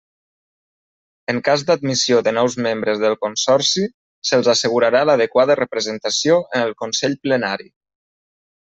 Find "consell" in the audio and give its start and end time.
6.85-7.19